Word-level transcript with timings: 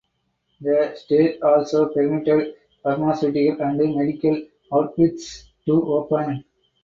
The 0.61 0.93
state 0.95 1.43
also 1.43 1.89
permitted 1.89 2.55
pharmaceutical 2.81 3.61
and 3.63 3.95
medical 3.95 4.41
outfits 4.73 5.51
to 5.67 5.73
open. 5.93 6.43